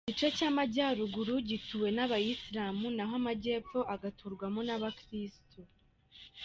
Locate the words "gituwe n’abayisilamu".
1.49-2.87